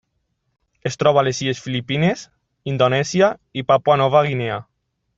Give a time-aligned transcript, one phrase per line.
[0.89, 2.25] Es troba a les illes Filipines,
[2.75, 3.31] Indonèsia
[3.63, 4.61] i Papua Nova Guinea.